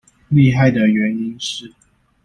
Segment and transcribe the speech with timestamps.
[0.31, 1.71] 厲害的原因是